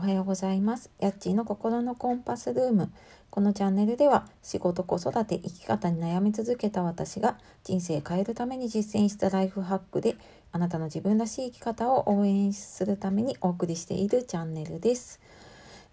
[0.00, 0.88] おはようございます。
[0.98, 2.90] やっちーの心のコンパスルーム。
[3.28, 10.16] このチャンネルでは仕事、子育て、生き方に悩み続けた私が人生変えるために実践したライフハックで
[10.52, 15.20] あなたの自分らしい生き方を応援するためにお送りしているチャンネルです。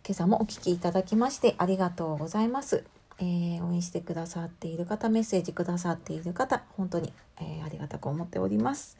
[0.08, 2.86] 今朝もお聴きいただきましてありがとうございます。
[3.20, 7.12] えー、応援してくださっている方、メッセージくださっている方、本当に、
[7.42, 8.96] えー、ありがたく思っております。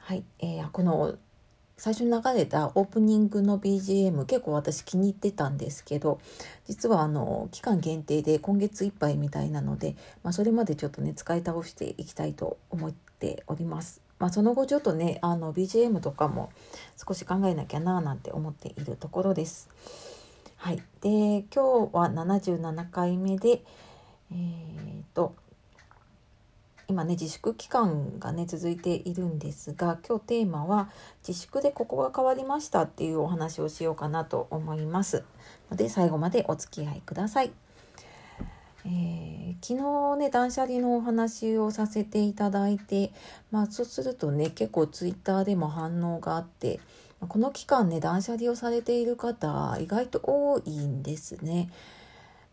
[0.00, 1.16] はい、えー、この
[1.78, 6.20] 最初に流れたオープニングの BGM 結構私気に入ってたんですけど
[6.66, 14.02] 実はあの期間限定で今月いっぱいみたいなので、まあ、それまでちょっとね使い倒していきたいと思っております。
[14.18, 16.50] まあ、その後ちょっとねあの BGM とかも
[16.96, 19.70] 少し考えなきゃななんて思っているところです。
[20.56, 23.62] はい、で今日は77回目で
[24.32, 25.36] えー、っと
[26.90, 30.88] 今ね自粛期間がね続いているんですが今日テーマは
[31.26, 35.22] 自粛でここが変わりましたっていうお話をしようかなと思います
[35.70, 37.52] ので最後までお付き合いください。
[38.86, 39.78] えー、昨
[40.14, 43.12] 日ね断捨離のお話をさせていただいて
[43.50, 46.80] まあそうするとね結構ツイッターでも反応があって
[47.20, 51.68] この期間ね断捨離をされている方意外と多いんですね。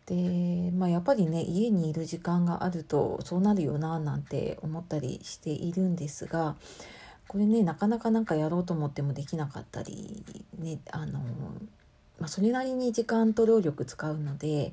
[0.06, 6.54] で、まあ、やっぱりね家にいる時間があるとそうなるよななんて思ったりしているんですが
[7.28, 10.24] これねなかなかなんかやろうと思ってもできなかったり
[10.58, 11.18] ねあの、
[12.20, 14.72] まあ、それなりに時間と労力使うので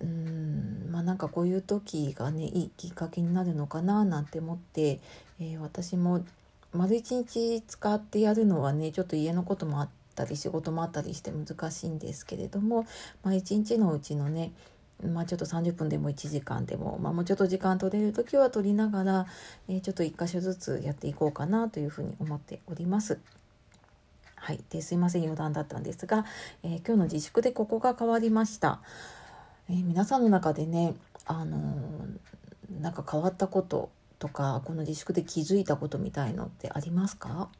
[0.00, 5.00] うんまあなんかこういう時がねいいきっかけになるのかななんて思って、
[5.40, 6.24] えー、私も
[6.72, 9.95] 丸一日使ってやるのはねちょっと家のこともあって。
[10.22, 12.86] ったり仕事もあったりして難しいんですけれども、
[13.22, 14.52] まあ、1日のうちのね
[15.04, 19.26] まあ、ちょっと30分でも1時間でも、まあ、もうちょっと時間取れる時は取りながら、
[19.68, 23.18] えー、ちょっと1箇所ずつやっていこうかなというふうに思っております。
[24.36, 26.24] はい、ですいません余談だったんですが、
[26.62, 28.80] えー、今日の自粛でここが変わりました。
[29.68, 30.94] えー、皆さんの中でね、
[31.26, 37.50] あのー、なんか変わったこととかこの自粛で気づいたことみたいのってありますか？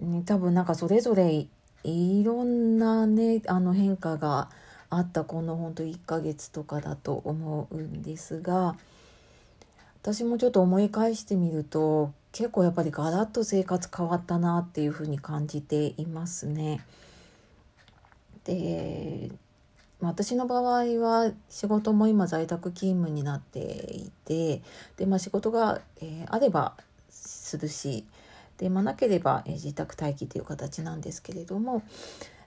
[0.00, 1.46] ね、多分なんかそれぞれ
[1.84, 4.50] いろんなねあの変化が
[4.90, 8.76] あったこのほんと1ヶ月とかだと思うんですが
[10.02, 16.80] 私もちょっと思い返してみると結構やっぱりガラッと生活変わったなっていうふうに感じていますね。
[18.44, 19.30] で
[20.00, 24.62] 私の場合は仕事も今在宅勤務になっていて
[24.96, 26.76] で、まあ、仕事が、えー、あれば
[27.10, 28.04] するし
[28.58, 31.82] で、まあ、なければ、えー、自宅待機という形なんですけれども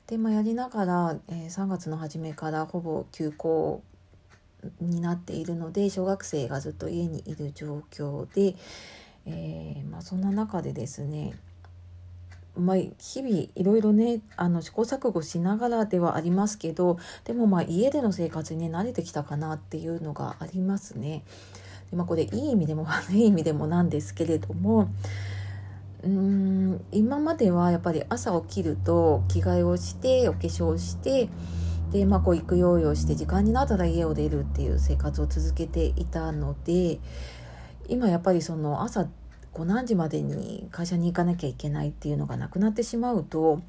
[0.08, 3.82] で、まあ、やりながら、えー、3月の初めからほぼ休校
[4.80, 8.56] になっているので小学生がずっと家にいる状況で、
[9.26, 11.34] えー、まあ、そんな中でですね
[12.58, 21.24] まあ、日々いろいろねあの試行錯誤しながらではありますけどでもまあ家での生活に慣れてきたかなっていうのがありますね。
[21.90, 24.90] でまあ、これいい意味でも悪い意味でもなんですけれども
[26.04, 31.30] うーん今まではやっぱり朝起きると着替えをしてお化粧して
[31.92, 37.00] でまあこう育養養して時間になったら家を出るっていう生活を続けていたので
[37.88, 39.08] 今やっぱりその朝
[39.54, 43.62] こう何時までに会社に行かなきゃいけないっていうのがなくなってしまうと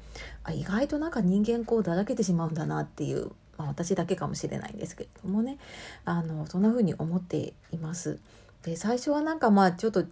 [0.43, 5.57] あ意外となんか人間こうだらけてしまうんだなっていう、まあ、私だけかもしれないんですけれどもね
[6.05, 8.19] あのそんな風に思っています。
[8.63, 10.05] で最初はなんかまあちょっと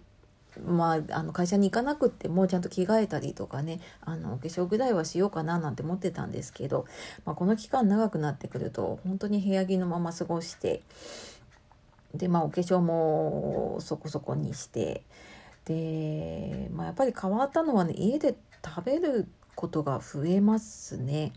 [0.60, 6.86] まあ、あの会社に行かなくてもちゃんと着替えたりとかねあのお化粧ぐらいはしようかななんて思ってたんですけど、
[7.24, 10.82] まあ、この期間長くなってくると本当に部屋着のまま過ごして
[12.14, 15.02] でまあお化粧もそこそこにして
[15.64, 18.34] で、まあ、やっぱり変わったのはね家で
[18.64, 21.32] 食べることが増えますね。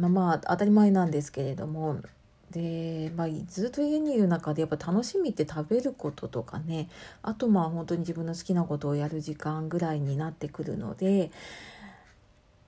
[0.00, 2.00] まあ、まあ当たり前なんですけれども
[2.50, 6.88] で、まあ、ずっと家にいる中でやっぱ楽しみって食べることとかね
[7.22, 11.30] あとまあ本当に自分の好きなことをやる時間ぐらいになってくるので。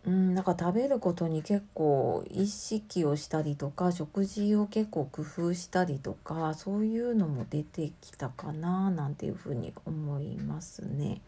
[0.06, 11.20] うん、なんか食べることに結構意識をしたりとか食事を結構工夫したりとかそういうのも出てきたかななんていうふうに思いますね。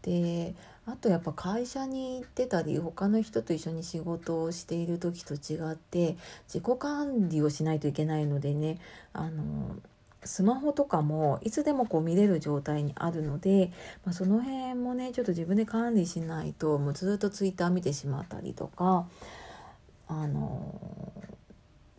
[0.00, 6.16] であとやっぱ会社に行ってたり他の人と一緒に仕事をしている時と違って
[6.48, 8.78] 自己管理をしないといけないのでね
[9.12, 9.76] あの
[10.24, 13.72] スマホとかもいつでもこう見れる状態にあるので、
[14.04, 19.06] まあ、その辺もねちょっと自分で管理しないともうずっとツイッター見てしまったりとか
[20.08, 21.12] あの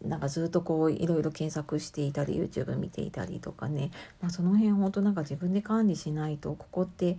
[0.04, 3.92] なんかずっとこういろいろ検索していたり YouTube 見ていたりとかね、
[4.22, 7.18] まあ、その辺本当なんか自分で管理しないとここって、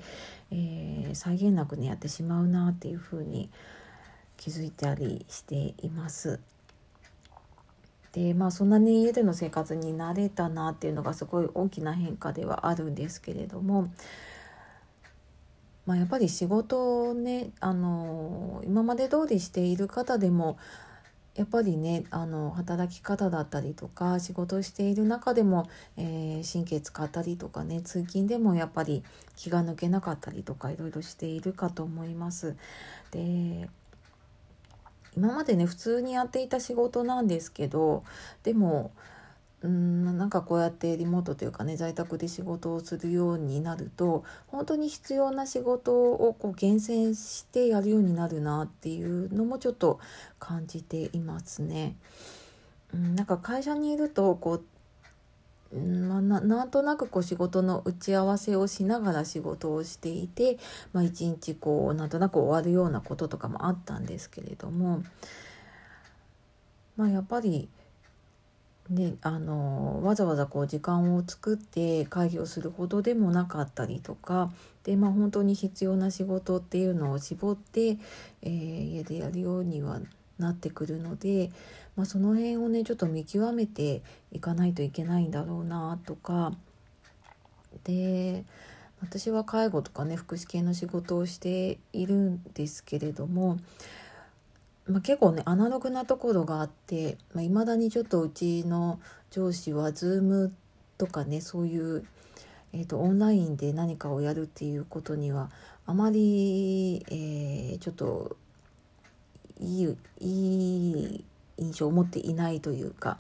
[0.50, 3.48] えー、際限なくねやってしまうなっていうふうに
[4.36, 6.40] 気づいたりしています。
[8.12, 13.90] でまあそんなに家での生活に慣れたなっていうのがすごい大きな変化ではあるんですけれども、
[15.84, 20.58] まあ、やっぱり仕事をねあの今まで通りしている方でも
[21.34, 29.02] やっぱりねあの働き方だったりとか仕事している中でも、えー、神経使ったりとかね通勤でもやっぱり
[29.36, 32.56] 気が抜けなかったりとかいろいろしているかと思います。
[33.10, 33.69] で
[35.16, 38.04] 今までね普通にやっていた仕事なんですけど
[38.42, 38.92] でも
[39.64, 50.00] うんなんかこうやってリモートというかね在宅で仕事をするようになると本当に必要な仕事をこう厳選してやるようになるなっていうのもちょっと
[50.38, 51.96] 感じていますね。
[52.93, 54.64] うん、なんか会社にいるとこう
[55.76, 60.58] まあ、なんとなくこう仕事の打ち合わせをしながら仕事をしていて、
[60.93, 65.02] まあ、一日こうなんとなく終わるようなこととかもあったんですけれども、
[66.96, 67.69] まあ、やっぱり、
[68.90, 74.52] ね、あのわざわざこう時間を作って会議をするほどでもなかったりとか
[74.82, 77.96] で、まあ、本当に必要な仕事っていうのを絞って、
[78.42, 78.50] えー、
[78.90, 80.00] 家でやるようには
[80.38, 81.50] なってくるので、
[81.96, 84.02] まあ、その辺をねちょっと見極めて
[84.32, 86.52] いかないといけないんだろうなとか。
[87.84, 88.44] で
[89.00, 93.58] 私は介護とかね福祉系の仕事をしているんですけれども、
[94.86, 99.00] まあ、結構ねアナログなところがあっていまあ、だにちょっとうちの
[99.31, 100.50] 上司は Zoom
[100.98, 102.04] とかねそういう、
[102.72, 105.50] えーと、オンラインで何かをやるっていうことには
[105.86, 108.36] あまり、えー、ちょっと
[109.60, 111.25] いいいい
[111.56, 113.19] 印象を持っていないというか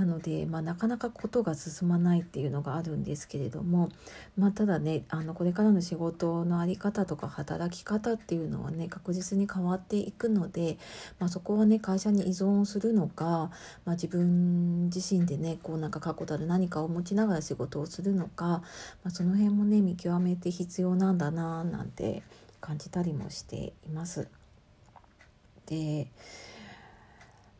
[0.00, 3.90] なので、まあ、なかなかことが進まないっていうのがあるんですけれども、
[4.38, 10.78] まあ、ただねあのこれからの仕事の在り方とか働き方っていうのはね確実に変わっていくので、
[11.18, 13.50] まあ、そこはね会社に依存するのか、
[13.84, 18.62] まあ、自分自身でねこうなんか確固たる何かを持ちながら仕事をするのか、ま
[19.08, 22.22] あ、その辺もね見極めて必要なんだななんて
[22.62, 24.28] 感じたりもしています。
[25.66, 26.08] で、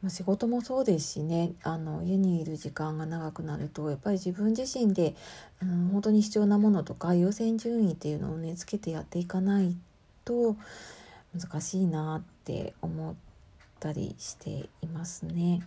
[0.03, 5.15] まあ、仕事もそうですしねあの家にいる時間が長くなるとやっぱり自分自身で、
[5.63, 9.77] うん、本当に必要なものとか優先順位っていうのをねつけてやっていかない
[10.25, 10.57] と
[11.39, 13.15] 難しいなって思っ
[13.79, 15.63] たりしていますね。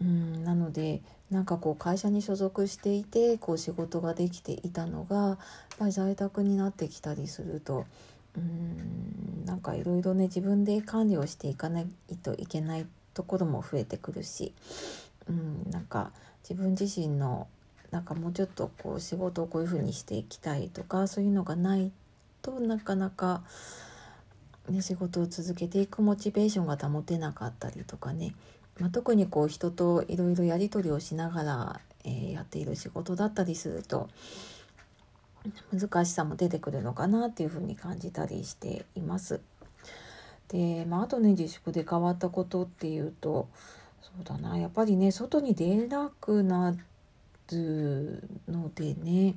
[0.00, 1.00] うん、なので
[1.30, 5.38] なんかこう会社に所属していてこう仕事ができていたのがやっ
[5.78, 7.84] ぱり在宅になってきたりすると
[8.36, 11.86] うんなんかいろいろね自分で管理をしていかない
[12.22, 12.86] といけない
[13.18, 14.52] ところも増えてくるし、
[15.28, 16.12] うん、なんか
[16.48, 17.48] 自分自身の
[17.90, 21.90] なんかもうちょっとこう仕事をこういうふうにしていきたいとかそういうのがない
[22.42, 23.42] となかなか、
[24.68, 28.36] ね、仕事を続けていくモチベーションが保てなかったりとかね、
[28.78, 34.08] まあ、特にこう人といろいろやり取りをしながら、えー、やっている仕事だったりすると
[35.72, 39.40] 難しさも出てくるのかなっていうふうに感じたりしています。
[40.48, 43.48] で、まあ、あとね自粛で変わったことっていうと
[44.02, 46.74] そうだなやっぱりね外に出なくな
[47.52, 49.36] るのでね。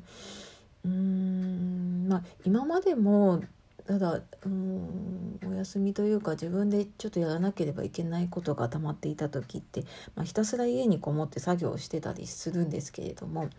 [0.83, 3.43] うーんまあ今までも
[3.91, 9.83] ただうんお休みというか自分でちょっとやらなければいけないことが溜まっていた時って、
[10.15, 13.49] まあ、ひたすら家にこもって作業をしてたりするんですけれども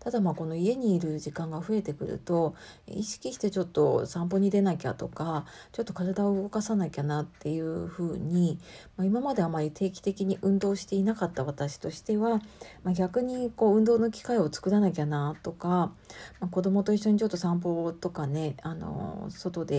[0.00, 2.54] ただまあこの家にいる時間が増えてくると
[2.86, 8.58] 意識してちょっと散歩に出なきゃとかちょっと体を動かさなきゃなっていうふうに、
[8.96, 12.40] まあ、今まであまり定期的に運動していなかった私としては、
[12.84, 19.73] まあ、逆にこう運動の機会を作らなきゃなとか、まあ、子供と一緒にちょっと散歩とかねあの外で、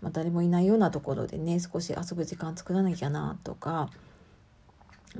[0.00, 3.90] まあ、誰もいないようなところでね少し遊ぶ時間作らなきゃなとか。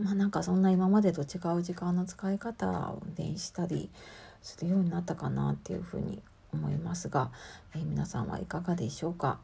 [0.02, 3.90] まあなんかそんな今までと違う時間の使い方をねしたり
[4.40, 7.31] するようになったかなっていうふうに思いますが、
[7.75, 9.38] えー、皆さんはいかがでしょうか？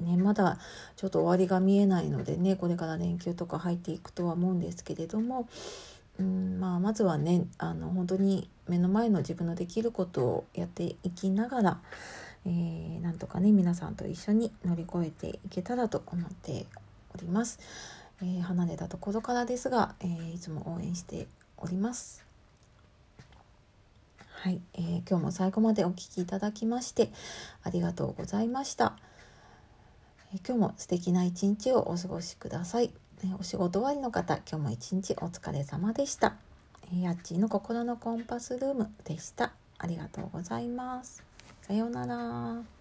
[0.00, 0.58] ね、まだ
[0.94, 5.48] ちょっと終わりが見えないのでねこれから連休とか入っていくとは思うんですけれども、
[6.20, 11.80] うんまあ、まずはねあの本当に目の前の自分のできることをやっていきながら、
[12.48, 16.66] えー、なんとかね皆さんと一緒に乗り越えていけたらと思って
[17.14, 17.58] おります。
[18.22, 21.28] えー、離れたところからですが、えー、いつも応援して
[21.58, 22.24] おります。
[24.30, 27.10] はい、えー、今日も最後までお聴きいただきまして
[27.64, 28.96] ありがとうございました。
[30.32, 32.90] え今日も素敵な一日をお過ごしください。
[33.22, 36.36] ね、お仕事終わりの方今日も一日お疲れ様でした。
[36.94, 39.52] やっちーの心のコンパスルームでした。
[39.76, 41.27] ありがとうございます。
[41.68, 42.77] さようなら。